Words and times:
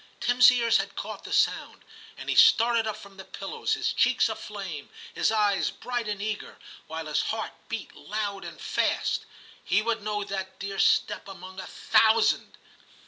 Tim*s 0.19 0.49
ears 0.51 0.77
had 0.77 0.95
caught 0.95 1.25
the 1.25 1.31
sound, 1.31 1.83
and 2.17 2.27
he 2.27 2.33
started 2.33 2.87
up 2.87 2.97
from 2.97 3.19
his 3.19 3.27
pillows, 3.33 3.75
his 3.75 3.93
cheeks 3.93 4.29
aflame, 4.29 4.89
his 5.13 5.31
eyes 5.31 5.69
bright 5.69 6.07
and 6.07 6.19
eager, 6.19 6.57
while 6.87 7.05
his 7.05 7.21
heart 7.21 7.51
beat 7.69 7.93
loud 7.95 8.43
and 8.43 8.59
fast. 8.59 9.27
He 9.63 9.83
would 9.83 10.01
know 10.01 10.23
that 10.23 10.57
dear 10.57 10.79
step 10.79 11.27
among 11.27 11.59
a 11.59 11.67
thousand. 11.67 12.57